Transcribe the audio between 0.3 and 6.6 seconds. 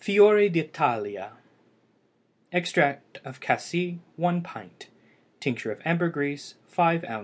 D'ITALIA. Extract of cassie 1 pint. Tincture of ambergris